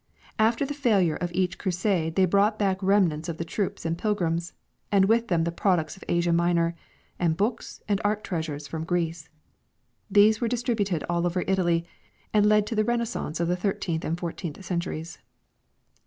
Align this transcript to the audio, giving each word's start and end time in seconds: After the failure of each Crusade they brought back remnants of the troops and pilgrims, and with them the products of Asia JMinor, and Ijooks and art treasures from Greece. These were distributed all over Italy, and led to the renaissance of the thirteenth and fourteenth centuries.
After 0.39 0.65
the 0.65 0.73
failure 0.73 1.13
of 1.15 1.31
each 1.31 1.59
Crusade 1.59 2.15
they 2.15 2.25
brought 2.25 2.57
back 2.57 2.81
remnants 2.81 3.29
of 3.29 3.37
the 3.37 3.45
troops 3.45 3.85
and 3.85 3.95
pilgrims, 3.99 4.53
and 4.91 5.05
with 5.05 5.27
them 5.27 5.43
the 5.43 5.51
products 5.51 5.95
of 5.95 6.03
Asia 6.07 6.31
JMinor, 6.31 6.73
and 7.19 7.37
Ijooks 7.37 7.81
and 7.87 8.01
art 8.03 8.23
treasures 8.23 8.67
from 8.67 8.83
Greece. 8.83 9.29
These 10.09 10.41
were 10.41 10.47
distributed 10.47 11.03
all 11.07 11.27
over 11.27 11.43
Italy, 11.45 11.85
and 12.33 12.47
led 12.47 12.65
to 12.65 12.75
the 12.75 12.83
renaissance 12.83 13.39
of 13.39 13.47
the 13.47 13.55
thirteenth 13.55 14.03
and 14.03 14.19
fourteenth 14.19 14.65
centuries. 14.65 15.19